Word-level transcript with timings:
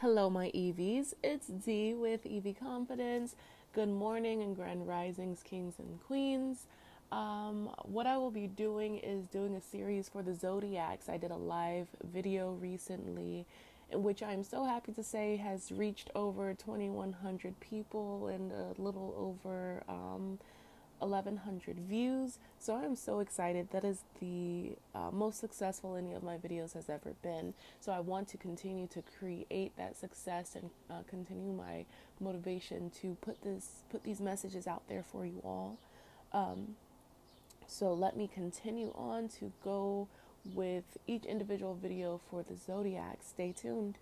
Hello, 0.00 0.30
my 0.30 0.52
EVs. 0.54 1.14
It's 1.24 1.48
D 1.48 1.92
with 1.92 2.24
EV 2.24 2.54
Confidence. 2.56 3.34
Good 3.72 3.88
morning 3.88 4.44
and 4.44 4.54
grand 4.54 4.86
risings, 4.86 5.42
kings 5.42 5.74
and 5.80 5.98
queens. 6.06 6.66
Um, 7.10 7.74
what 7.82 8.06
I 8.06 8.16
will 8.16 8.30
be 8.30 8.46
doing 8.46 8.98
is 8.98 9.26
doing 9.26 9.56
a 9.56 9.60
series 9.60 10.08
for 10.08 10.22
the 10.22 10.36
zodiacs. 10.36 11.08
I 11.08 11.16
did 11.16 11.32
a 11.32 11.36
live 11.36 11.88
video 12.04 12.52
recently, 12.52 13.44
which 13.92 14.22
I'm 14.22 14.44
so 14.44 14.62
happy 14.62 14.92
to 14.92 15.02
say 15.02 15.34
has 15.34 15.72
reached 15.72 16.10
over 16.14 16.54
2,100 16.54 17.58
people 17.58 18.28
and 18.28 18.52
a 18.52 18.80
little 18.80 19.12
over 19.18 19.82
um, 19.88 20.38
1100 20.98 21.78
views. 21.78 22.38
So 22.58 22.74
I'm 22.74 22.96
so 22.96 23.20
excited. 23.20 23.68
That 23.70 23.84
is 23.84 24.02
the 24.20 24.76
uh, 24.94 25.10
most 25.12 25.40
successful 25.40 25.96
any 25.96 26.12
of 26.12 26.22
my 26.22 26.36
videos 26.36 26.74
has 26.74 26.88
ever 26.88 27.14
been. 27.22 27.54
So 27.80 27.92
I 27.92 28.00
want 28.00 28.28
to 28.28 28.36
continue 28.36 28.86
to 28.88 29.02
create 29.18 29.76
that 29.76 29.96
success 29.96 30.54
and 30.54 30.70
uh, 30.90 31.02
continue 31.08 31.52
my 31.52 31.84
motivation 32.20 32.90
to 33.02 33.16
put 33.20 33.42
this 33.42 33.84
put 33.90 34.02
these 34.04 34.20
messages 34.20 34.66
out 34.66 34.82
there 34.88 35.02
for 35.02 35.24
you 35.24 35.40
all. 35.44 35.78
Um, 36.32 36.76
so 37.66 37.92
let 37.92 38.16
me 38.16 38.28
continue 38.32 38.92
on 38.96 39.28
to 39.40 39.52
go 39.62 40.08
with 40.54 40.96
each 41.06 41.24
individual 41.24 41.74
video 41.74 42.20
for 42.30 42.42
the 42.42 42.56
zodiac. 42.56 43.18
Stay 43.22 43.52
tuned. 43.52 43.98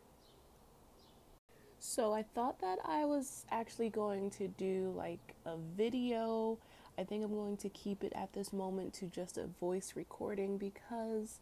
So 1.78 2.12
I 2.12 2.23
thought 2.23 2.61
that 2.61 2.78
I 2.84 3.05
was 3.05 3.45
actually 3.51 3.91
going 3.91 4.31
to 4.31 4.48
do 4.48 4.92
like 4.97 5.34
a 5.45 5.56
video 5.77 6.59
I 6.98 7.05
think 7.05 7.24
I'm 7.24 7.34
going 7.34 7.56
to 7.59 7.68
keep 7.68 8.02
it 8.02 8.12
at 8.14 8.32
this 8.32 8.52
moment 8.52 8.95
to 8.95 9.06
just 9.06 9.36
a 9.36 9.46
voice 9.46 9.92
recording 9.96 10.56
because 10.56 11.41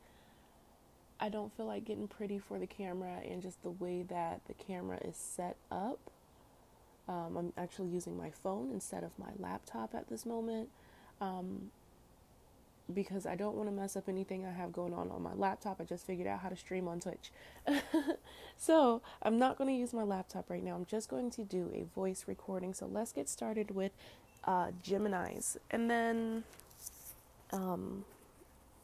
I 1.21 1.29
don't 1.29 1.57
feel 1.57 1.67
like 1.67 1.85
getting 1.85 2.09
pretty 2.09 2.39
for 2.39 2.59
the 2.59 2.67
camera 2.67 3.21
and 3.29 3.41
just 3.41 3.63
the 3.63 3.71
way 3.71 4.03
that 4.03 4.41
the 4.47 4.55
camera 4.55 4.99
is 5.05 5.17
set 5.17 5.57
up. 5.71 6.11
Um, 7.09 7.37
I'm 7.37 7.53
actually 7.57 7.89
using 7.89 8.17
my 8.17 8.31
phone 8.31 8.71
instead 8.73 9.05
of 9.05 9.11
my 9.19 9.31
laptop 9.39 9.95
at 9.95 10.09
this 10.09 10.27
moment 10.27 10.71
um, 11.21 11.71
because 12.93 13.27
I 13.27 13.37
don't 13.37 13.55
want 13.55 13.69
to 13.69 13.75
mess 13.75 13.97
up 13.97 14.09
anything 14.09 14.45
I 14.45 14.53
have 14.53 14.73
going 14.73 14.93
on 14.93 15.11
on 15.11 15.23
my 15.23 15.35
laptop. 15.35 15.81
I 15.81 15.85
just 15.85 16.07
figured 16.07 16.27
out 16.27 16.41
how 16.41 16.49
to 16.49 16.57
stream 16.57 16.89
on 16.89 17.01
Twitch. 17.01 17.31
so 18.57 19.01
I'm 19.23 19.39
not 19.39 19.57
going 19.57 19.69
to 19.69 19.79
use 19.79 19.93
my 19.93 20.03
laptop 20.03 20.51
right 20.51 20.65
now. 20.65 20.75
I'm 20.75 20.87
just 20.87 21.09
going 21.09 21.31
to 21.33 21.45
do 21.45 21.71
a 21.75 21.85
voice 21.95 22.25
recording. 22.27 22.75
So 22.75 22.87
let's 22.87 23.13
get 23.13 23.29
started 23.29 23.71
with 23.71 23.93
uh, 24.47 24.69
Geminis. 24.83 25.57
And 25.71 25.91
then, 25.91 26.45
um, 27.53 28.05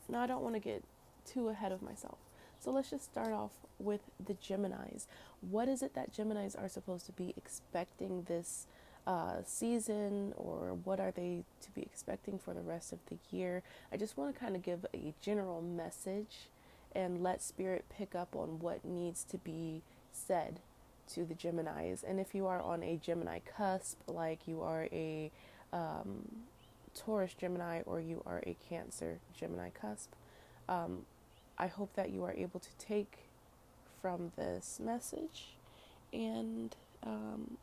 now 0.09 0.23
I 0.23 0.27
don't 0.27 0.43
want 0.43 0.55
to 0.55 0.61
get 0.61 0.83
too 1.27 1.49
ahead 1.49 1.73
of 1.73 1.83
myself. 1.83 2.19
So 2.59 2.71
let's 2.71 2.91
just 2.91 3.05
start 3.05 3.33
off 3.33 3.53
with 3.79 4.01
the 4.25 4.35
Geminis. 4.35 5.07
What 5.41 5.69
is 5.69 5.83
it 5.83 5.95
that 5.95 6.13
Geminis 6.13 6.61
are 6.61 6.69
supposed 6.69 7.07
to 7.07 7.13
be 7.13 7.33
expecting 7.37 8.25
this 8.25 8.67
uh, 9.07 9.37
season, 9.45 10.35
or 10.37 10.77
what 10.85 11.01
are 11.01 11.11
they 11.11 11.45
to 11.63 11.71
be 11.71 11.81
expecting 11.81 12.39
for 12.39 12.53
the 12.53 12.61
rest 12.61 12.93
of 12.93 12.99
the 13.09 13.17
year? 13.35 13.63
I 13.91 13.97
just 13.97 14.19
want 14.19 14.35
to 14.35 14.39
kind 14.39 14.55
of 14.55 14.63
give 14.63 14.85
a 14.93 15.15
general 15.23 15.63
message 15.63 16.49
and 16.95 17.23
let 17.23 17.43
Spirit 17.43 17.85
pick 17.89 18.15
up 18.15 18.37
on 18.37 18.59
what 18.61 18.85
needs 18.85 19.25
to 19.25 19.39
be 19.39 19.83
said 20.13 20.61
to 21.15 21.25
the 21.25 21.35
Geminis. 21.35 22.05
And 22.07 22.21
if 22.21 22.35
you 22.35 22.47
are 22.47 22.61
on 22.61 22.83
a 22.83 22.97
Gemini 22.97 23.39
cusp, 23.41 23.99
like 24.07 24.47
you 24.47 24.61
are 24.61 24.87
a 24.93 25.31
um, 25.73 26.45
Taurus 26.95 27.35
Gemini 27.35 27.83
or 27.87 28.01
you 28.01 28.23
are 28.27 28.43
a 28.47 28.57
Cancer 28.69 29.19
Gemini 29.39 29.71
cusp. 29.71 30.11
Um, 30.69 31.07
I 31.59 31.67
hope 31.67 31.95
that 31.95 32.11
you 32.11 32.25
are 32.25 32.33
able 32.33 32.61
to 32.61 32.77
take 32.79 33.19
from 34.01 34.33
this 34.37 34.81
message 34.83 35.57
and 36.13 36.75
um, 37.03 37.57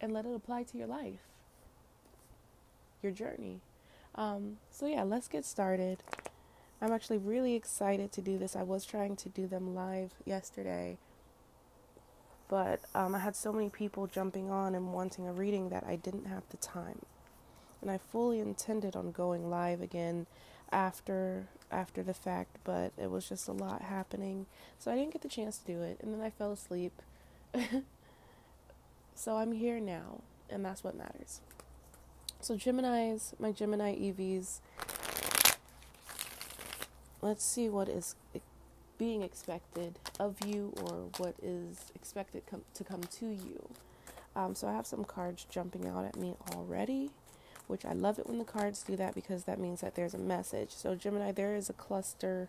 and 0.00 0.12
let 0.12 0.24
it 0.24 0.34
apply 0.34 0.62
to 0.64 0.78
your 0.78 0.86
life, 0.86 1.20
your 3.02 3.12
journey. 3.12 3.60
Um, 4.14 4.56
so 4.70 4.86
yeah, 4.86 5.02
let's 5.02 5.28
get 5.28 5.44
started. 5.44 6.02
I'm 6.82 6.92
actually 6.92 7.18
really 7.18 7.54
excited 7.54 8.10
to 8.12 8.22
do 8.22 8.38
this. 8.38 8.56
I 8.56 8.62
was 8.62 8.84
trying 8.84 9.16
to 9.16 9.28
do 9.28 9.46
them 9.46 9.74
live 9.74 10.12
yesterday, 10.24 10.96
but 12.48 12.80
um, 12.94 13.14
I 13.14 13.18
had 13.18 13.36
so 13.36 13.52
many 13.52 13.68
people 13.68 14.06
jumping 14.06 14.50
on 14.50 14.74
and 14.74 14.92
wanting 14.92 15.28
a 15.28 15.32
reading 15.32 15.68
that 15.68 15.84
I 15.86 15.96
didn't 15.96 16.26
have 16.26 16.42
the 16.50 16.56
time 16.56 17.00
and 17.80 17.90
I 17.90 17.98
fully 17.98 18.40
intended 18.40 18.96
on 18.96 19.12
going 19.12 19.48
live 19.50 19.80
again 19.80 20.26
after 20.72 21.46
after 21.70 22.02
the 22.02 22.14
fact, 22.14 22.56
but 22.64 22.92
it 22.98 23.10
was 23.10 23.28
just 23.28 23.46
a 23.48 23.52
lot 23.52 23.82
happening, 23.82 24.46
so 24.78 24.90
I 24.90 24.96
didn't 24.96 25.12
get 25.12 25.22
the 25.22 25.28
chance 25.28 25.58
to 25.58 25.66
do 25.66 25.82
it, 25.82 25.98
and 26.02 26.12
then 26.12 26.20
I 26.20 26.30
fell 26.30 26.52
asleep. 26.52 27.00
so 29.14 29.36
I'm 29.36 29.52
here 29.52 29.78
now, 29.78 30.22
and 30.48 30.64
that's 30.64 30.82
what 30.82 30.96
matters. 30.96 31.40
So 32.40 32.56
Gemini's, 32.56 33.34
my 33.38 33.52
Gemini 33.52 33.94
EVs. 33.94 34.60
Let's 37.22 37.44
see 37.44 37.68
what 37.68 37.88
is 37.88 38.16
being 38.98 39.22
expected 39.22 39.98
of 40.18 40.36
you, 40.44 40.72
or 40.82 41.08
what 41.18 41.34
is 41.42 41.92
expected 41.94 42.42
com- 42.46 42.64
to 42.74 42.82
come 42.82 43.02
to 43.02 43.26
you. 43.26 43.68
Um, 44.34 44.54
so 44.54 44.66
I 44.68 44.72
have 44.72 44.86
some 44.86 45.04
cards 45.04 45.46
jumping 45.48 45.86
out 45.86 46.04
at 46.04 46.16
me 46.16 46.34
already 46.54 47.10
which 47.70 47.84
I 47.84 47.92
love 47.92 48.18
it 48.18 48.26
when 48.26 48.38
the 48.38 48.44
cards 48.44 48.82
do 48.82 48.96
that 48.96 49.14
because 49.14 49.44
that 49.44 49.58
means 49.58 49.80
that 49.80 49.94
there's 49.94 50.14
a 50.14 50.18
message. 50.18 50.70
So, 50.72 50.94
Gemini, 50.94 51.32
there 51.32 51.54
is 51.54 51.70
a 51.70 51.74
cluster 51.74 52.48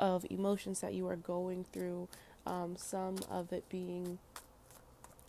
of 0.00 0.26
emotions 0.30 0.80
that 0.80 0.94
you 0.94 1.06
are 1.08 1.16
going 1.16 1.66
through, 1.72 2.08
um, 2.46 2.74
some 2.76 3.16
of 3.30 3.52
it 3.52 3.68
being 3.68 4.18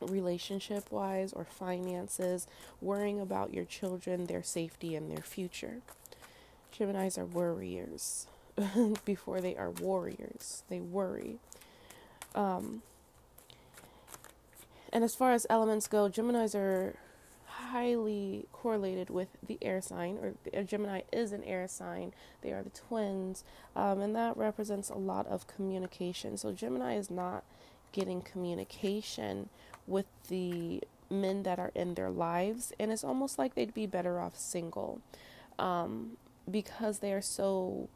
relationship 0.02 0.92
wise 0.92 1.32
or 1.34 1.46
finances, 1.46 2.48
worrying 2.82 3.20
about 3.20 3.54
your 3.54 3.66
children, 3.66 4.26
their 4.26 4.44
safety, 4.44 4.96
and 4.96 5.12
their 5.12 5.24
future. 5.24 5.82
Geminis 6.78 7.18
are 7.18 7.26
worriers 7.26 8.28
before 9.06 9.42
they 9.42 9.56
are 9.56 9.70
warriors, 9.72 10.64
they 10.70 10.80
worry. 10.80 11.38
Um, 12.36 12.82
and 14.92 15.04
as 15.04 15.16
far 15.16 15.34
as 15.34 15.46
elements 15.50 15.88
go, 15.88 16.10
Geminis 16.10 16.56
are 16.56 16.96
highly 17.74 18.46
correlated 18.54 19.10
with 19.10 19.30
the 19.46 19.58
air 19.60 19.82
sign, 19.82 20.20
or 20.22 20.36
a 20.54 20.64
Gemini 20.64 21.02
is 21.12 21.32
an 21.32 21.44
air 21.44 21.68
sign. 21.68 22.14
They 22.42 22.52
are 22.52 22.62
the 22.62 22.70
twins, 22.70 23.44
um, 23.76 24.00
and 24.00 24.16
that 24.16 24.38
represents 24.38 24.90
a 24.90 24.98
lot 24.98 25.26
of 25.26 25.48
communication. 25.48 26.38
So, 26.38 26.52
Gemini 26.52 26.96
is 26.98 27.10
not 27.10 27.44
getting 27.92 28.22
communication 28.22 29.50
with 29.88 30.06
the 30.30 30.84
men 31.10 31.42
that 31.44 31.58
are 31.58 31.72
in 31.74 31.96
their 31.96 32.12
lives, 32.12 32.74
and 32.80 32.92
it's 32.92 33.04
almost 33.04 33.40
like 33.40 33.56
they'd 33.56 33.74
be 33.74 33.88
better 33.88 34.20
off 34.20 34.38
single 34.38 35.02
um, 35.58 36.12
because 36.50 37.00
they 37.00 37.12
are 37.12 37.22
so, 37.24 37.90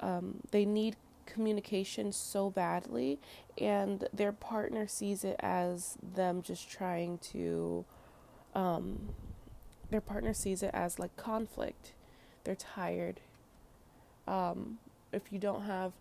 um, 0.00 0.40
they 0.50 0.66
need 0.66 0.96
communication 1.24 2.12
so 2.12 2.50
badly, 2.50 3.18
and 3.56 4.08
their 4.12 4.32
partner 4.32 4.86
sees 4.86 5.24
it 5.24 5.36
as 5.40 5.96
them 6.02 6.42
just 6.42 6.70
trying 6.70 7.16
to 7.16 7.86
um, 8.54 9.08
their 9.90 10.00
partner 10.00 10.32
sees 10.32 10.62
it 10.62 10.70
as 10.72 10.98
like 10.98 11.16
conflict. 11.16 11.92
They're 12.44 12.54
tired. 12.54 13.20
Um, 14.26 14.78
if 15.12 15.32
you 15.32 15.38
don't 15.38 15.62
have 15.62 15.92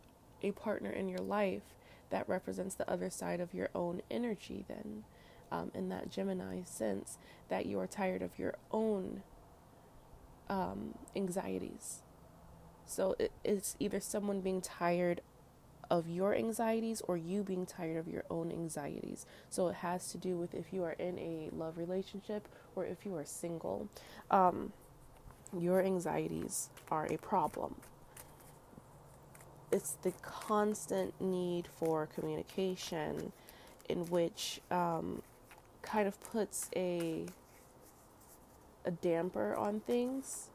a 0.42 0.52
partner 0.52 0.90
in 0.90 1.08
your 1.08 1.20
life 1.20 1.64
that 2.10 2.28
represents 2.28 2.76
the 2.76 2.90
other 2.90 3.10
side 3.10 3.40
of 3.40 3.54
your 3.54 3.70
own 3.74 4.02
energy, 4.12 4.66
then 4.68 5.04
um, 5.52 5.72
in 5.74 5.90
that 5.90 6.10
Gemini 6.10 6.64
sense, 6.66 7.18
that 7.50 7.66
you 7.66 7.80
are 7.80 7.88
tired 7.88 8.22
of 8.22 8.38
your 8.40 8.56
own 8.72 9.24
um, 10.50 10.96
anxieties. 11.16 12.02
So 12.86 13.16
it, 13.20 13.32
it's 13.44 13.76
either 13.80 14.00
someone 14.00 14.42
being 14.42 14.62
tired 14.62 15.22
of 15.90 16.08
your 16.08 16.36
anxieties 16.36 17.02
or 17.08 17.18
you 17.18 17.44
being 17.44 17.66
tired 17.66 17.98
of 17.98 18.08
your 18.08 18.24
own 18.30 18.52
anxieties. 18.52 19.26
So 19.50 19.68
it 19.68 19.76
has 19.76 20.12
to 20.12 20.18
do 20.18 20.38
with 20.38 20.54
if 20.54 20.74
you 20.74 20.84
are 20.84 20.94
in 20.94 21.20
a 21.20 21.50
love 21.56 21.78
relationship 21.78 22.48
or 22.76 22.86
if 22.86 23.06
you 23.06 23.16
are 23.16 23.26
single. 23.26 23.88
Um, 24.32 24.74
your 25.58 25.82
anxieties 25.82 26.70
are 26.90 27.06
a 27.12 27.18
problem. 27.18 27.76
It's 29.72 29.98
the 30.02 30.14
constant 30.22 31.20
need 31.20 31.68
for 31.68 32.08
communication 32.08 33.32
in 33.90 34.06
which 34.06 34.62
um, 34.72 35.22
kind 35.82 36.08
of 36.08 36.22
puts 36.24 36.70
a 36.76 37.26
a 38.86 38.92
damper 38.92 39.56
on 39.56 39.80
things 39.80 40.50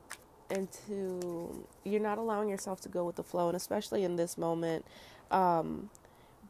and 0.51 0.69
to 0.87 1.67
you're 1.85 2.01
not 2.01 2.19
allowing 2.19 2.49
yourself 2.49 2.81
to 2.81 2.89
go 2.89 3.05
with 3.05 3.17
the 3.17 3.23
flow 3.23 3.49
and 3.49 3.57
especially 3.57 4.05
in 4.05 4.17
this 4.17 4.37
moment 4.37 4.85
um, 5.31 5.91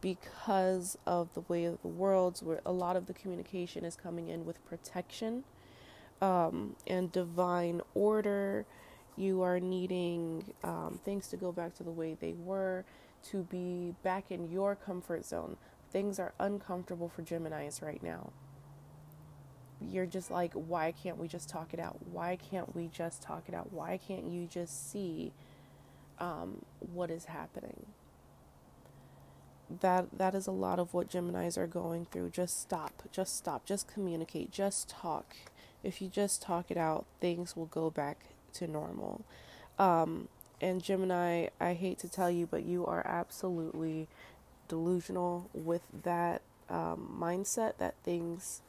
because 0.00 0.96
of 1.06 1.32
the 1.34 1.40
way 1.42 1.64
of 1.64 1.80
the 1.82 1.88
worlds, 1.88 2.42
where 2.42 2.60
a 2.64 2.72
lot 2.72 2.96
of 2.96 3.06
the 3.06 3.14
communication 3.14 3.84
is 3.84 3.96
coming 3.96 4.28
in 4.28 4.44
with 4.44 4.64
protection 4.66 5.44
um, 6.22 6.76
and 6.86 7.10
divine 7.12 7.80
order. 7.94 8.66
You 9.16 9.42
are 9.42 9.58
needing 9.60 10.52
um, 10.62 11.00
things 11.04 11.28
to 11.28 11.36
go 11.36 11.50
back 11.52 11.75
to 11.76 11.82
the 11.82 11.90
way 11.90 12.16
they 12.20 12.34
were, 12.34 12.84
to 13.30 13.42
be 13.44 13.94
back 14.04 14.30
in 14.30 14.50
your 14.50 14.76
comfort 14.76 15.25
zone. 15.25 15.56
things 15.90 16.19
are 16.19 16.34
uncomfortable 16.38 17.08
for 17.08 17.22
Geminis 17.22 17.82
right 17.82 18.02
now. 18.02 18.30
You're 19.80 20.06
just 20.06 20.30
like, 20.30 20.52
why 20.54 20.92
can't 20.92 21.19
we 21.19 21.28
just 21.28 21.48
talk 21.48 21.72
it 21.72 21.80
out? 21.80 21.96
Why 22.12 22.36
can't 22.36 22.75
we 22.75 22.88
just 22.88 23.22
talk 23.22 23.44
it 23.48 23.54
out? 23.54 23.72
Why 23.72 23.98
can't 23.98 24.28
you 24.28 24.46
just 24.46 24.90
see 24.90 25.32
um, 26.19 26.64
what 26.92 27.10
is 27.10 27.26
happening? 27.26 27.86
That 29.81 30.06
that 30.17 30.35
is 30.35 30.47
a 30.47 30.53
lot 30.53 30.79
of 30.79 30.94
what 30.94 31.11
Geminis 31.11 31.59
are 31.59 31.67
going 31.67 32.06
through. 32.06 32.31
Just 32.31 32.61
stop. 32.61 33.03
Just 33.12 33.37
stop. 33.37 33.67
Just 33.67 33.87
communicate. 33.93 34.50
Just 34.50 34.88
talk. 34.88 35.37
If 35.82 36.00
you 36.00 36.09
just 36.09 36.43
talk 36.43 36.70
it 36.70 36.76
out, 36.76 37.05
things 37.20 37.55
will 37.56 37.67
go 37.67 37.91
back 37.91 38.19
to 38.55 38.67
normal. 38.67 39.25
Um, 39.79 40.29
and 40.61 40.82
Gemini, 40.82 41.49
I 41.61 41.75
hate 41.75 41.99
to 42.00 42.09
tell 42.09 42.31
you, 42.31 42.47
but 42.47 42.65
you 42.65 42.85
are 42.87 43.06
absolutely 43.06 44.09
delusional 44.67 45.49
with 45.55 45.82
that 46.03 46.43
um, 46.69 47.17
mindset 47.21 47.76
that 47.79 47.94
things 48.05 48.61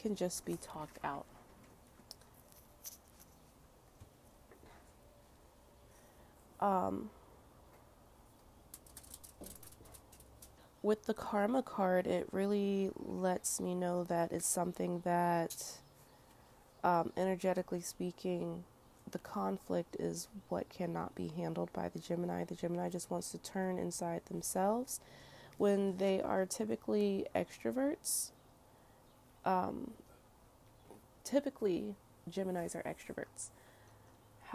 can 0.00 0.14
just 0.16 0.44
be 0.44 0.56
talked 0.60 0.98
out. 1.04 1.24
Um, 6.60 7.10
with 10.86 11.06
the 11.06 11.14
karma 11.14 11.64
card, 11.64 12.06
it 12.06 12.28
really 12.30 12.92
lets 12.96 13.60
me 13.60 13.74
know 13.74 14.04
that 14.04 14.30
it's 14.30 14.46
something 14.46 15.00
that, 15.00 15.80
um, 16.84 17.12
energetically 17.16 17.80
speaking, 17.80 18.62
the 19.10 19.18
conflict 19.18 19.96
is 19.98 20.28
what 20.48 20.68
cannot 20.68 21.12
be 21.16 21.26
handled 21.26 21.72
by 21.72 21.88
the 21.88 21.98
Gemini. 21.98 22.44
The 22.44 22.54
Gemini 22.54 22.88
just 22.88 23.10
wants 23.10 23.32
to 23.32 23.38
turn 23.38 23.80
inside 23.80 24.26
themselves. 24.26 25.00
When 25.58 25.96
they 25.96 26.22
are 26.22 26.46
typically 26.46 27.26
extroverts, 27.34 28.30
um, 29.44 29.90
typically 31.24 31.96
Geminis 32.30 32.76
are 32.76 32.82
extroverts. 32.84 33.48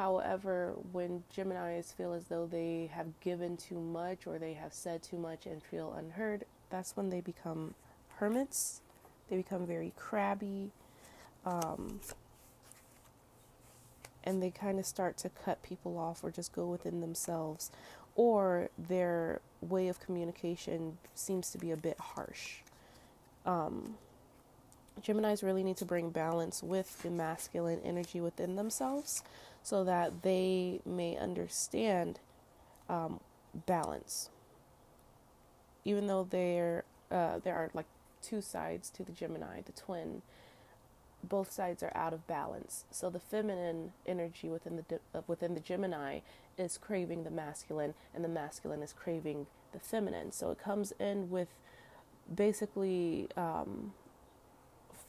However, 0.01 0.73
when 0.93 1.23
Geminis 1.31 1.93
feel 1.93 2.13
as 2.13 2.25
though 2.25 2.47
they 2.47 2.89
have 2.91 3.19
given 3.19 3.55
too 3.55 3.79
much 3.79 4.25
or 4.25 4.39
they 4.39 4.53
have 4.53 4.73
said 4.73 5.03
too 5.03 5.17
much 5.19 5.45
and 5.45 5.61
feel 5.61 5.93
unheard, 5.93 6.43
that's 6.71 6.97
when 6.97 7.11
they 7.11 7.21
become 7.21 7.75
hermits. 8.15 8.81
They 9.29 9.35
become 9.35 9.67
very 9.67 9.93
crabby. 9.95 10.71
Um, 11.45 11.99
and 14.23 14.41
they 14.41 14.49
kind 14.49 14.79
of 14.79 14.87
start 14.87 15.17
to 15.17 15.29
cut 15.29 15.61
people 15.61 15.99
off 15.99 16.23
or 16.23 16.31
just 16.31 16.51
go 16.51 16.65
within 16.65 16.99
themselves, 16.99 17.69
or 18.15 18.71
their 18.79 19.39
way 19.61 19.87
of 19.87 19.99
communication 19.99 20.97
seems 21.13 21.51
to 21.51 21.59
be 21.59 21.69
a 21.69 21.77
bit 21.77 21.99
harsh. 21.99 22.61
Um, 23.45 23.97
Geminis 24.99 25.43
really 25.43 25.63
need 25.63 25.77
to 25.77 25.85
bring 25.85 26.09
balance 26.09 26.63
with 26.63 27.01
the 27.03 27.11
masculine 27.11 27.79
energy 27.83 28.19
within 28.19 28.55
themselves 28.55 29.23
so 29.63 29.83
that 29.83 30.23
they 30.23 30.81
may 30.85 31.17
understand 31.17 32.19
um, 32.89 33.19
balance. 33.65 34.29
Even 35.85 36.07
though 36.07 36.27
there, 36.29 36.83
uh, 37.09 37.39
there 37.43 37.55
are 37.55 37.69
like 37.73 37.87
two 38.21 38.41
sides 38.41 38.89
to 38.91 39.03
the 39.03 39.11
Gemini, 39.11 39.61
the 39.61 39.71
twin, 39.71 40.21
both 41.23 41.51
sides 41.51 41.83
are 41.83 41.91
out 41.95 42.13
of 42.13 42.25
balance. 42.27 42.85
So 42.91 43.09
the 43.09 43.19
feminine 43.19 43.93
energy 44.05 44.49
within 44.49 44.77
the 44.87 44.99
uh, 45.13 45.21
within 45.27 45.53
the 45.53 45.59
Gemini 45.59 46.19
is 46.57 46.77
craving 46.77 47.23
the 47.23 47.31
masculine, 47.31 47.93
and 48.13 48.23
the 48.23 48.29
masculine 48.29 48.81
is 48.81 48.93
craving 48.93 49.47
the 49.71 49.79
feminine. 49.79 50.31
So 50.31 50.51
it 50.51 50.59
comes 50.59 50.93
in 50.99 51.29
with 51.29 51.49
basically 52.33 53.27
um, 53.37 53.93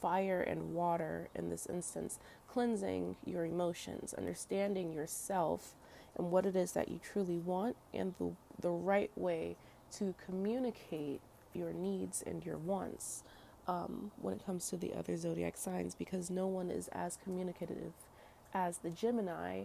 fire 0.03 0.41
and 0.41 0.75
water 0.75 1.29
in 1.33 1.49
this 1.49 1.65
instance, 1.65 2.19
cleansing 2.47 3.15
your 3.25 3.45
emotions, 3.45 4.13
understanding 4.13 4.93
yourself 4.93 5.75
and 6.17 6.29
what 6.29 6.45
it 6.45 6.57
is 6.57 6.73
that 6.73 6.89
you 6.89 6.99
truly 7.01 7.39
want, 7.39 7.77
and 7.93 8.13
the 8.19 8.31
the 8.59 8.69
right 8.69 9.11
way 9.15 9.55
to 9.97 10.13
communicate 10.25 11.21
your 11.53 11.73
needs 11.73 12.23
and 12.25 12.45
your 12.45 12.57
wants 12.57 13.23
um, 13.67 14.11
when 14.21 14.33
it 14.33 14.45
comes 14.45 14.69
to 14.69 14.77
the 14.77 14.93
other 14.93 15.17
zodiac 15.17 15.57
signs 15.57 15.95
because 15.95 16.29
no 16.29 16.47
one 16.47 16.69
is 16.69 16.89
as 16.89 17.17
communicative 17.23 17.93
as 18.53 18.79
the 18.79 18.89
Gemini 18.89 19.63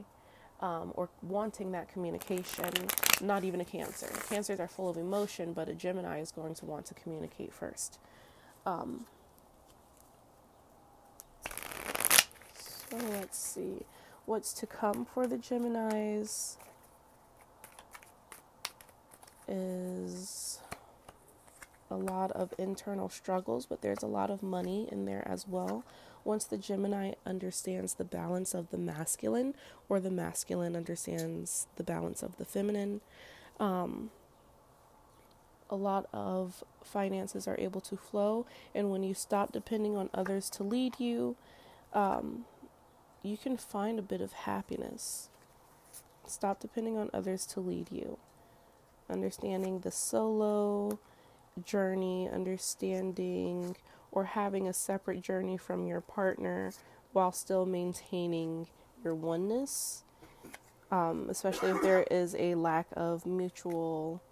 um, 0.61 0.93
or 0.94 1.08
wanting 1.23 1.73
that 1.73 1.88
communication, 1.93 2.70
not 3.20 3.44
even 3.44 3.61
a 3.61 3.64
Cancer. 3.64 4.11
Cancers 4.29 4.61
are 4.61 4.69
full 4.69 4.88
of 4.88 4.96
emotion, 4.96 5.52
but 5.52 5.69
a 5.69 5.75
Gemini 5.75 6.20
is 6.20 6.32
going 6.32 6.55
to 6.55 6.67
want 6.67 6.87
to 6.87 6.94
communicate 6.94 7.52
first. 7.52 7.99
Um, 8.67 9.06
so 12.58 12.77
let's 12.93 13.38
see 13.38 13.85
what's 14.26 14.52
to 14.55 14.67
come 14.67 15.05
for 15.05 15.26
the 15.26 15.37
Geminis 15.37 16.56
is 19.46 20.61
a 21.90 21.96
lot 21.96 22.31
of 22.32 22.52
internal 22.58 23.08
struggles, 23.08 23.67
but 23.67 23.81
there's 23.81 24.02
a 24.02 24.06
lot 24.06 24.31
of 24.31 24.43
money 24.43 24.88
in 24.93 25.06
there 25.06 25.26
as 25.26 25.49
well. 25.49 25.85
Once 26.25 26.44
the 26.44 26.58
Gemini 26.58 27.12
understands 27.25 27.94
the 27.94 28.05
balance 28.05 28.52
of 28.52 28.70
the 28.70 28.76
masculine, 28.76 29.55
or 29.88 29.99
the 29.99 30.11
masculine 30.11 30.76
understands 30.76 31.67
the 31.76 31.82
balance 31.82 32.23
of 32.23 32.37
the 32.37 32.44
feminine, 32.44 33.00
um, 33.58 34.11
a 35.70 35.76
lot 35.76 36.06
of 36.12 36.62
finances 36.82 37.49
are 37.49 37.58
able 37.58 37.81
to 37.81 37.96
flow. 37.96 38.44
And 38.75 38.90
when 38.90 39.02
you 39.02 39.14
stop 39.14 39.52
depending 39.52 39.96
on 39.96 40.11
others 40.12 40.50
to 40.50 40.62
lead 40.62 41.00
you, 41.00 41.37
um, 41.94 42.44
you 43.23 43.37
can 43.37 43.56
find 43.56 43.99
a 43.99 44.03
bit 44.03 44.20
of 44.20 44.32
happiness. 44.32 45.29
Stop 46.26 46.61
depending 46.61 46.97
on 46.97 47.11
others 47.12 47.47
to 47.47 47.61
lead 47.61 47.91
you. 47.91 48.19
Understanding 49.11 49.81
the 49.81 49.91
solo 49.91 50.99
journey, 51.65 52.29
understanding, 52.32 53.76
or 54.12 54.25
having 54.25 54.69
a 54.69 54.73
separate 54.73 55.23
journey 55.23 55.56
from 55.56 55.87
your 55.87 56.00
partner 56.00 56.73
while 57.12 57.32
still 57.32 57.67
maintaining 57.67 58.69
your 59.03 59.15
oneness, 59.15 60.05
um, 60.91 61.26
especially 61.31 61.71
if 61.71 61.82
there 61.82 62.05
is 62.11 62.35
a 62.38 62.55
lack 62.55 62.87
of 62.97 63.26
mutual 63.26 64.23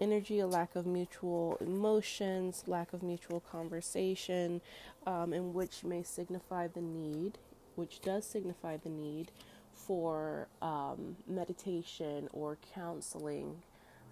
energy, 0.00 0.40
a 0.40 0.46
lack 0.46 0.74
of 0.74 0.86
mutual 0.86 1.56
emotions, 1.60 2.64
lack 2.66 2.92
of 2.92 3.02
mutual 3.02 3.40
conversation, 3.40 4.60
um, 5.06 5.32
and 5.32 5.54
which 5.54 5.84
may 5.84 6.02
signify 6.02 6.66
the 6.66 6.80
need, 6.80 7.38
which 7.76 8.00
does 8.00 8.24
signify 8.24 8.76
the 8.76 8.88
need 8.88 9.30
for 9.72 10.46
um, 10.60 11.16
meditation 11.26 12.28
or 12.32 12.58
counseling 12.74 13.62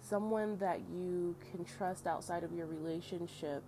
someone 0.01 0.57
that 0.57 0.81
you 0.91 1.35
can 1.51 1.63
trust 1.63 2.07
outside 2.07 2.43
of 2.43 2.51
your 2.51 2.65
relationship 2.65 3.63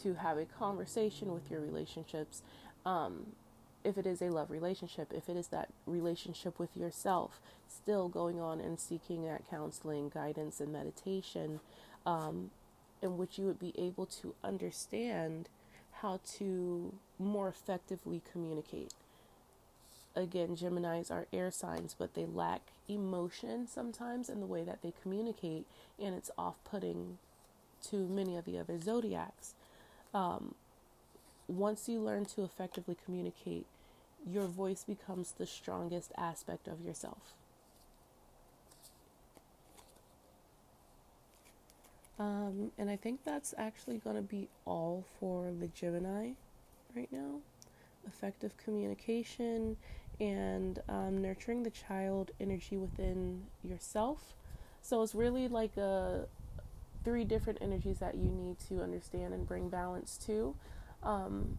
to 0.00 0.14
have 0.14 0.38
a 0.38 0.44
conversation 0.44 1.32
with 1.32 1.50
your 1.50 1.60
relationships. 1.60 2.42
Um, 2.86 3.26
if 3.84 3.98
it 3.98 4.06
is 4.06 4.22
a 4.22 4.30
love 4.30 4.50
relationship, 4.50 5.12
if 5.12 5.28
it 5.28 5.36
is 5.36 5.48
that 5.48 5.68
relationship 5.86 6.58
with 6.58 6.76
yourself, 6.76 7.40
still 7.68 8.08
going 8.08 8.40
on 8.40 8.60
and 8.60 8.78
seeking 8.78 9.24
that 9.24 9.48
counseling, 9.50 10.08
guidance, 10.08 10.60
and 10.60 10.72
meditation, 10.72 11.60
um, 12.06 12.50
in 13.02 13.18
which 13.18 13.38
you 13.38 13.46
would 13.46 13.58
be 13.58 13.74
able 13.76 14.06
to 14.06 14.34
understand 14.44 15.48
how 16.00 16.20
to 16.38 16.94
more 17.18 17.48
effectively 17.48 18.22
communicate 18.30 18.94
again, 20.14 20.56
Geminis 20.56 21.10
are 21.10 21.26
air 21.32 21.50
signs, 21.50 21.94
but 21.98 22.14
they 22.14 22.26
lack 22.26 22.62
emotion 22.88 23.66
sometimes 23.66 24.28
in 24.28 24.40
the 24.40 24.46
way 24.46 24.62
that 24.62 24.82
they 24.82 24.92
communicate, 25.02 25.66
and 26.00 26.14
it's 26.14 26.30
off 26.36 26.56
putting 26.64 27.18
to 27.90 27.96
many 28.08 28.36
of 28.36 28.44
the 28.44 28.58
other 28.58 28.78
zodiacs. 28.78 29.54
Um, 30.14 30.54
once 31.48 31.88
you 31.88 32.00
learn 32.00 32.24
to 32.26 32.44
effectively 32.44 32.96
communicate, 33.04 33.66
your 34.26 34.46
voice 34.46 34.84
becomes 34.84 35.32
the 35.32 35.46
strongest 35.46 36.12
aspect 36.16 36.68
of 36.68 36.80
yourself. 36.80 37.34
Um, 42.18 42.70
and 42.78 42.88
I 42.88 42.96
think 42.96 43.24
that's 43.24 43.52
actually 43.58 43.98
going 43.98 44.16
to 44.16 44.22
be 44.22 44.48
all 44.64 45.04
for 45.18 45.50
the 45.58 45.66
Gemini 45.68 46.32
right 46.94 47.08
now. 47.10 47.40
Effective 48.06 48.56
communication 48.56 49.76
and 50.20 50.80
um, 50.88 51.20
nurturing 51.20 51.62
the 51.62 51.70
child 51.70 52.30
energy 52.40 52.76
within 52.76 53.42
yourself. 53.62 54.34
So 54.80 55.02
it's 55.02 55.14
really 55.14 55.48
like 55.48 55.76
a 55.76 56.26
three 57.04 57.24
different 57.24 57.58
energies 57.60 57.98
that 57.98 58.14
you 58.14 58.28
need 58.30 58.56
to 58.68 58.82
understand 58.82 59.34
and 59.34 59.46
bring 59.46 59.68
balance 59.68 60.16
to, 60.26 60.54
um, 61.02 61.58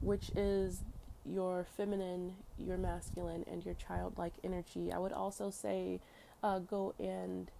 which 0.00 0.30
is 0.36 0.82
your 1.24 1.66
feminine, 1.76 2.34
your 2.58 2.76
masculine, 2.76 3.44
and 3.50 3.64
your 3.64 3.74
childlike 3.74 4.34
energy. 4.44 4.92
I 4.92 4.98
would 4.98 5.12
also 5.12 5.50
say 5.50 6.00
uh, 6.42 6.60
go 6.60 6.94
and 6.98 7.50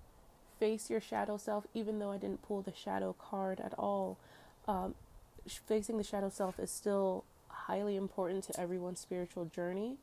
face 0.58 0.90
your 0.90 1.00
shadow 1.00 1.36
self, 1.36 1.66
even 1.74 1.98
though 1.98 2.12
I 2.12 2.18
didn't 2.18 2.42
pull 2.42 2.62
the 2.62 2.72
shadow 2.74 3.14
card 3.18 3.60
at 3.60 3.74
all. 3.78 4.18
Um, 4.66 4.94
facing 5.46 5.96
the 5.96 6.04
shadow 6.04 6.28
self 6.28 6.58
is 6.58 6.70
still 6.70 7.24
highly 7.66 7.96
important 7.96 8.44
to 8.44 8.60
everyone's 8.60 9.00
spiritual 9.00 9.44
journey 9.44 9.96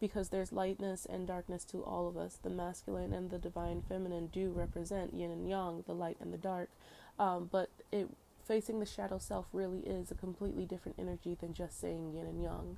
because 0.00 0.30
there's 0.30 0.52
lightness 0.52 1.06
and 1.08 1.26
darkness 1.26 1.64
to 1.64 1.82
all 1.84 2.08
of 2.08 2.16
us. 2.16 2.38
The 2.42 2.50
masculine 2.50 3.12
and 3.12 3.30
the 3.30 3.38
divine 3.38 3.82
feminine 3.86 4.28
do 4.28 4.50
represent 4.50 5.14
yin 5.14 5.30
and 5.30 5.48
yang, 5.48 5.84
the 5.86 5.94
light 5.94 6.16
and 6.20 6.32
the 6.32 6.38
dark. 6.38 6.70
Um, 7.18 7.48
but 7.50 7.70
it 7.92 8.08
facing 8.44 8.80
the 8.80 8.86
shadow 8.86 9.18
self 9.18 9.46
really 9.52 9.80
is 9.80 10.10
a 10.10 10.14
completely 10.14 10.64
different 10.64 10.98
energy 10.98 11.36
than 11.38 11.54
just 11.54 11.80
saying 11.80 12.14
yin 12.14 12.26
and 12.26 12.42
yang. 12.42 12.76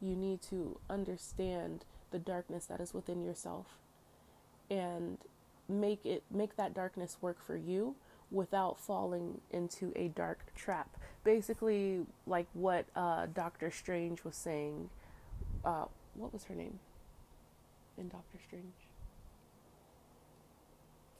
You 0.00 0.16
need 0.16 0.42
to 0.42 0.78
understand 0.90 1.84
the 2.10 2.18
darkness 2.18 2.66
that 2.66 2.80
is 2.80 2.94
within 2.94 3.22
yourself 3.22 3.78
and 4.70 5.18
make 5.68 6.04
it 6.04 6.22
make 6.30 6.56
that 6.56 6.74
darkness 6.74 7.18
work 7.20 7.44
for 7.44 7.56
you 7.56 7.96
without 8.30 8.78
falling 8.78 9.40
into 9.50 9.92
a 9.96 10.08
dark 10.08 10.40
trap. 10.54 10.96
Basically, 11.24 12.04
like 12.26 12.46
what 12.52 12.86
uh, 12.94 13.26
Doctor 13.26 13.70
Strange 13.70 14.24
was 14.24 14.36
saying. 14.36 14.90
Uh, 15.64 15.84
what 16.14 16.32
was 16.32 16.44
her 16.44 16.54
name 16.54 16.78
in 17.98 18.08
Doctor 18.08 18.38
Strange? 18.46 18.64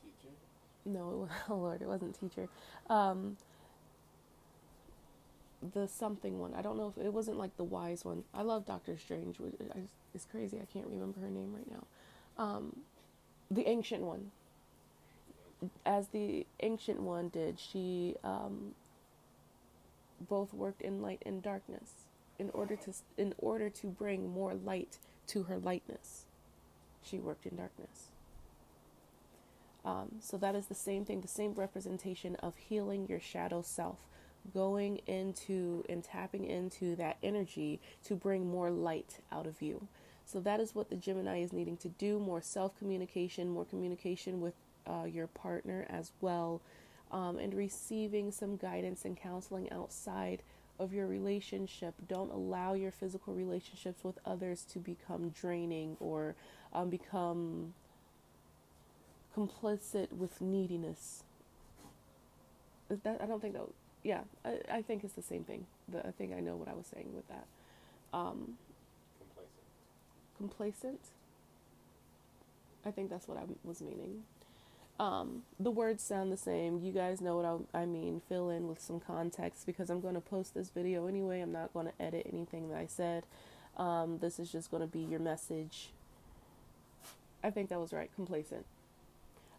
Teacher. 0.03 0.35
No, 0.85 1.29
oh 1.51 1.57
Lord, 1.57 1.83
it 1.83 1.89
wasn't 1.89 2.19
teacher. 2.19 2.49
Um, 2.89 3.37
the 5.75 5.89
something 5.89 6.39
one. 6.39 6.55
I 6.55 6.63
don't 6.63 6.77
know 6.77 6.93
if 6.97 7.05
it 7.05 7.13
wasn't 7.13 7.39
like 7.39 7.57
the 7.57 7.65
wise 7.65 8.05
one. 8.05 8.25
I 8.35 8.43
love 8.43 8.67
Doctor 8.67 8.97
Strange. 8.99 9.39
I, 9.41 9.81
it's 10.15 10.25
crazy. 10.25 10.59
I 10.61 10.67
can't 10.73 10.87
remember 10.87 11.21
her 11.21 11.31
name 11.31 11.55
right 11.55 11.71
now. 11.71 11.85
Um, 12.43 12.77
the 13.51 13.69
ancient 13.69 14.03
one 14.03 14.31
as 15.85 16.09
the 16.09 16.47
ancient 16.61 17.01
one 17.01 17.29
did, 17.29 17.59
she 17.59 18.17
um, 18.25 18.75
both 20.29 20.53
worked 20.53 20.83
in 20.83 21.03
light 21.03 21.23
and 21.25 21.43
darkness 21.43 21.91
in 22.39 22.51
order 22.51 22.77
to 22.77 22.93
in 23.17 23.35
order 23.39 23.71
to 23.71 23.87
bring 23.87 24.29
more 24.29 24.55
light 24.55 24.99
to 25.29 25.45
her 25.45 25.59
lightness. 25.59 26.25
She 27.03 27.19
worked 27.19 27.47
in 27.47 27.57
darkness. 27.57 28.09
Um, 29.85 30.17
so 30.21 30.37
that 30.39 30.57
is 30.57 30.67
the 30.67 30.75
same 30.75 31.05
thing, 31.05 31.21
the 31.21 31.29
same 31.29 31.55
representation 31.55 32.35
of 32.37 32.57
healing 32.57 33.07
your 33.09 33.21
shadow 33.21 33.63
self, 33.63 34.01
going 34.53 35.01
into 35.07 35.85
and 35.89 36.03
tapping 36.03 36.45
into 36.45 36.97
that 36.97 37.19
energy 37.23 37.79
to 38.05 38.17
bring 38.17 38.51
more 38.51 38.71
light 38.71 39.21
out 39.31 39.47
of 39.47 39.63
you. 39.63 39.87
So 40.25 40.41
that 40.41 40.59
is 40.59 40.75
what 40.75 40.91
the 40.91 40.97
Gemini 40.97 41.41
is 41.41 41.53
needing 41.53 41.77
to 41.79 41.89
do 41.89 42.19
more 42.19 42.43
self 42.43 42.77
communication, 42.77 43.49
more 43.49 43.65
communication 43.65 44.41
with 44.41 44.55
uh, 44.87 45.05
your 45.05 45.27
partner 45.27 45.87
as 45.89 46.13
well, 46.21 46.61
um, 47.11 47.39
and 47.39 47.55
receiving 47.55 48.31
some 48.31 48.57
guidance 48.57 49.05
and 49.05 49.17
counseling 49.17 49.71
outside 49.73 50.43
of 50.79 50.93
your 50.93 51.07
relationship. 51.07 51.95
Don't 52.09 52.31
allow 52.31 52.75
your 52.75 52.91
physical 52.91 53.35
relationships 53.35 54.05
with 54.05 54.19
others 54.25 54.65
to 54.73 54.79
become 54.79 55.31
draining 55.31 55.97
or 56.01 56.35
um, 56.73 56.91
become 56.91 57.75
complicit 59.37 60.13
with 60.13 60.41
neediness. 60.41 61.23
That 62.89 63.21
I 63.21 63.27
don't 63.27 63.41
think 63.41 63.55
that. 63.55 63.63
Yeah, 64.03 64.21
I, 64.45 64.61
I 64.71 64.83
think 64.83 65.03
it's 65.03 65.15
the 65.15 65.23
same 65.23 65.43
thing. 65.43 65.67
The, 65.89 66.07
I 66.07 66.11
think 66.13 66.33
I 66.33 66.41
know 66.41 66.55
what 66.55 66.69
I 66.69 66.75
was 66.75 66.87
saying 66.87 67.11
with 67.15 67.27
that. 67.29 67.47
Um, 68.13 68.57
complacent. 69.19 69.51
Complacent. 70.39 71.01
I 72.85 72.93
think 72.93 73.11
that's 73.11 73.27
what 73.27 73.37
I 73.37 73.43
was 73.65 73.83
meaning. 73.83 74.23
Um, 74.99 75.43
the 75.61 75.71
words 75.71 76.03
sound 76.03 76.33
the 76.33 76.37
same. 76.37 76.81
You 76.81 76.93
guys 76.93 77.21
know 77.21 77.37
what 77.37 77.69
I, 77.75 77.83
I 77.83 77.87
mean. 77.87 78.23
Fill 78.29 78.51
in 78.51 78.67
with 78.67 78.81
some 78.81 78.99
context 78.99 79.67
because 79.67 79.91
I'm 79.91 80.01
going 80.01 80.15
to 80.15 80.21
post 80.21 80.55
this 80.55 80.71
video 80.71 81.07
anyway. 81.07 81.41
I'm 81.41 81.53
not 81.53 81.73
going 81.75 81.87
to 81.87 82.03
edit 82.03 82.31
anything 82.33 82.71
that 82.71 82.79
I 82.79 82.87
said. 82.87 83.25
Um, 83.77 84.19
this 84.19 84.39
is 84.39 84.51
just 84.51 84.71
going 84.71 84.81
to 84.81 84.87
be 84.87 85.01
your 85.01 85.21
message. 85.21 85.91
I 87.45 87.51
think 87.51 87.69
that 87.69 87.79
was 87.79 87.93
right. 87.93 88.11
Complacent. 88.15 88.65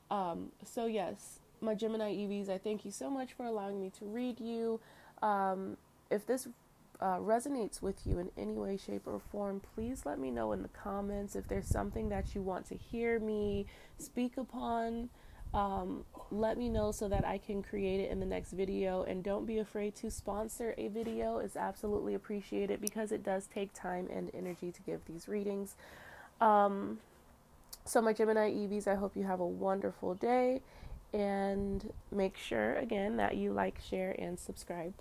Um, 0.09 0.51
so, 0.63 0.87
yes, 0.87 1.39
my 1.61 1.75
Gemini 1.75 2.15
EVs, 2.15 2.49
I 2.49 2.57
thank 2.57 2.83
you 2.83 2.91
so 2.91 3.09
much 3.09 3.33
for 3.33 3.45
allowing 3.45 3.79
me 3.79 3.91
to 3.99 4.05
read 4.05 4.39
you. 4.39 4.79
Um, 5.21 5.77
if 6.09 6.25
this 6.25 6.47
uh, 6.99 7.17
resonates 7.17 7.81
with 7.81 8.07
you 8.07 8.17
in 8.17 8.31
any 8.37 8.53
way, 8.53 8.77
shape, 8.77 9.03
or 9.05 9.19
form, 9.19 9.61
please 9.75 10.03
let 10.05 10.17
me 10.17 10.31
know 10.31 10.51
in 10.51 10.63
the 10.63 10.69
comments 10.69 11.35
if 11.35 11.47
there's 11.47 11.67
something 11.67 12.09
that 12.09 12.33
you 12.33 12.41
want 12.41 12.65
to 12.67 12.75
hear 12.75 13.19
me 13.19 13.67
speak 13.99 14.37
upon 14.37 15.09
um, 15.53 16.03
let 16.31 16.57
me 16.57 16.69
know 16.69 16.91
so 16.91 17.07
that 17.07 17.25
I 17.25 17.37
can 17.37 17.63
create 17.63 18.01
it 18.01 18.11
in 18.11 18.19
the 18.19 18.25
next 18.25 18.51
video. 18.51 19.03
And 19.03 19.23
don't 19.23 19.45
be 19.45 19.59
afraid 19.59 19.95
to 19.95 20.11
sponsor 20.11 20.73
a 20.77 20.87
video, 20.87 21.37
it's 21.39 21.55
absolutely 21.55 22.13
appreciated 22.13 22.81
because 22.81 23.11
it 23.11 23.23
does 23.23 23.47
take 23.47 23.73
time 23.73 24.07
and 24.11 24.29
energy 24.33 24.71
to 24.71 24.81
give 24.81 25.01
these 25.05 25.27
readings. 25.27 25.75
Um, 26.41 26.99
so, 27.85 28.01
my 28.01 28.13
Gemini 28.13 28.51
EVs, 28.51 28.87
I 28.87 28.95
hope 28.95 29.15
you 29.15 29.23
have 29.23 29.39
a 29.39 29.47
wonderful 29.47 30.13
day 30.13 30.61
and 31.13 31.93
make 32.11 32.37
sure 32.37 32.75
again 32.75 33.17
that 33.17 33.37
you 33.37 33.53
like, 33.53 33.79
share, 33.81 34.13
and 34.19 34.37
subscribe. 34.37 34.93